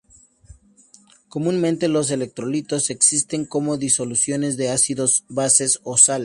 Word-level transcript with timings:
Comúnmente, 1.29 1.87
los 1.87 2.09
electrolitos 2.09 2.89
existen 2.89 3.45
como 3.45 3.77
disoluciones 3.77 4.57
de 4.57 4.71
ácidos, 4.71 5.25
bases 5.29 5.79
o 5.83 5.95
sales. 5.95 6.19